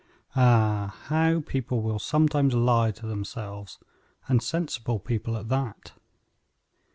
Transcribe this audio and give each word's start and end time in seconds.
Ah! 0.35 0.97
how 1.09 1.41
people 1.41 1.83
will 1.83 1.99
sometimes 1.99 2.55
lie 2.55 2.89
to 2.89 3.05
themselves; 3.05 3.77
and 4.27 4.41
sensible 4.41 4.97
people 4.97 5.37
at 5.37 5.47
that. 5.49 5.91